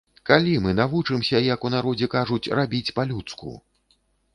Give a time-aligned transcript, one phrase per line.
[0.27, 3.51] Калі мы навучымся, як у народзе кажуць, рабіць па-людску?